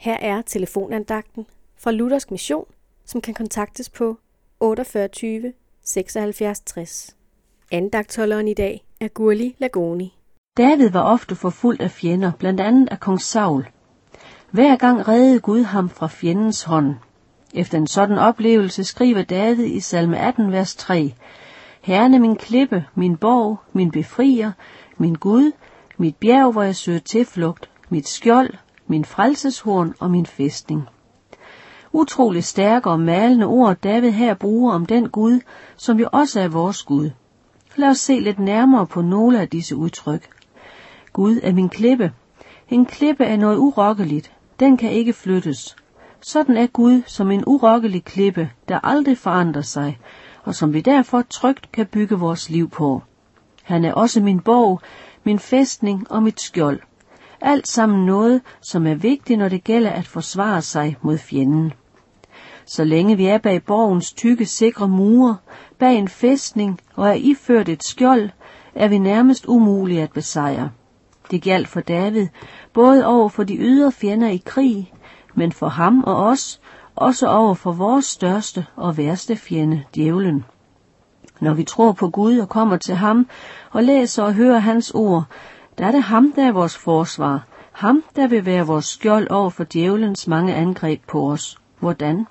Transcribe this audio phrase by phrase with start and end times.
[0.00, 1.46] Her er telefonandagten
[1.76, 2.64] fra Luthersk Mission,
[3.04, 4.18] som kan kontaktes på
[4.60, 5.52] 48
[5.84, 7.16] 76 60.
[7.72, 10.18] Andagtholderen i dag er Gurli Lagoni.
[10.56, 13.68] David var ofte forfulgt af fjender, blandt andet af kong Saul.
[14.50, 16.94] Hver gang reddede Gud ham fra fjendens hånd.
[17.54, 21.14] Efter en sådan oplevelse skriver David i salme 18, vers 3,
[21.80, 24.52] Herren er min klippe, min borg, min befrier,
[24.98, 25.52] min Gud,
[25.98, 28.54] mit bjerg, hvor jeg søger tilflugt, mit skjold,
[28.90, 30.82] min frelseshorn og min fæstning.
[31.92, 35.40] Utrolig stærke og malende ord David her bruger om den Gud,
[35.76, 37.10] som jo også er vores Gud.
[37.76, 40.28] Lad os se lidt nærmere på nogle af disse udtryk.
[41.12, 42.12] Gud er min klippe.
[42.68, 44.32] En klippe er noget urokkeligt.
[44.60, 45.76] Den kan ikke flyttes.
[46.20, 49.98] Sådan er Gud som en urokkelig klippe, der aldrig forandrer sig,
[50.44, 53.02] og som vi derfor trygt kan bygge vores liv på.
[53.62, 54.80] Han er også min borg,
[55.24, 56.80] min fæstning og mit skjold.
[57.40, 61.72] Alt sammen noget, som er vigtigt, når det gælder at forsvare sig mod fjenden.
[62.64, 65.36] Så længe vi er bag borgens tykke, sikre mure,
[65.78, 68.30] bag en fæstning og er iført et skjold,
[68.74, 70.70] er vi nærmest umulige at besejre.
[71.30, 72.26] Det galt for David,
[72.72, 74.92] både over for de ydre fjender i krig,
[75.34, 76.60] men for ham og os,
[76.96, 80.44] også over for vores største og værste fjende, djævlen.
[81.40, 83.26] Når vi tror på Gud og kommer til ham
[83.70, 85.24] og læser og hører hans ord,
[85.80, 87.46] der er det ham, der er vores forsvar.
[87.72, 91.58] Ham, der vil være vores skjold over for djævelens mange angreb på os.
[91.78, 92.26] Hvordan?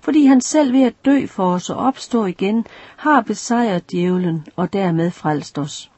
[0.00, 4.72] Fordi han selv ved at dø for os og opstå igen, har besejret djævelen og
[4.72, 5.90] dermed frelst os.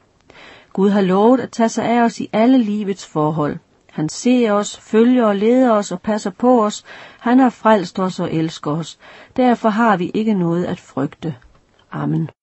[0.73, 3.57] Gud har lovet at tage sig af os i alle livets forhold.
[3.91, 6.83] Han ser os, følger og leder os og passer på os.
[7.19, 8.99] Han har frelst os og elsker os.
[9.37, 11.35] Derfor har vi ikke noget at frygte.
[11.91, 12.29] Amen.